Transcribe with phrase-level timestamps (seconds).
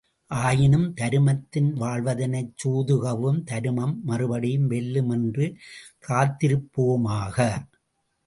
[0.31, 5.47] ஆயினும், தருமத்தின் வாழ்வதனைச் சூது கவ்வும் தருமம் மறுபடியும் வெல்லும் என்று
[6.07, 7.37] காத்திருப்போமாக!